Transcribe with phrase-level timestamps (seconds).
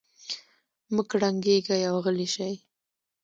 [0.93, 2.53] مه کړنګېږئ او غلي شئ.